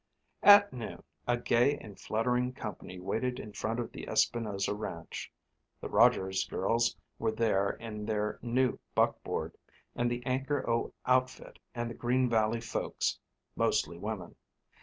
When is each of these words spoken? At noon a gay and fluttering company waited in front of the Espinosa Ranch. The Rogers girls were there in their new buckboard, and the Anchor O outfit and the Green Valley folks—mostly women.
At 0.41 0.73
noon 0.73 1.03
a 1.27 1.37
gay 1.37 1.77
and 1.77 1.99
fluttering 1.99 2.53
company 2.53 2.99
waited 2.99 3.39
in 3.39 3.53
front 3.53 3.79
of 3.79 3.91
the 3.91 4.07
Espinosa 4.07 4.73
Ranch. 4.73 5.31
The 5.79 5.89
Rogers 5.89 6.43
girls 6.47 6.97
were 7.19 7.31
there 7.31 7.69
in 7.69 8.07
their 8.07 8.39
new 8.41 8.79
buckboard, 8.95 9.55
and 9.95 10.09
the 10.09 10.25
Anchor 10.25 10.67
O 10.67 10.91
outfit 11.05 11.59
and 11.75 11.87
the 11.87 11.93
Green 11.93 12.27
Valley 12.27 12.61
folks—mostly 12.61 13.99
women. 13.99 14.35